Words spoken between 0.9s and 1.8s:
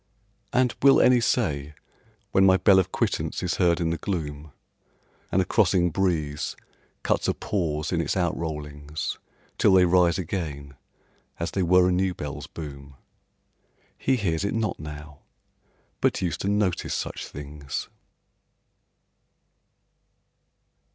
any say